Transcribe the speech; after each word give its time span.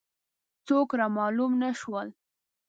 څوک 0.67 0.89
را 0.99 1.07
معلوم 1.15 1.51
نه 1.61 1.69
شول. 1.79 2.07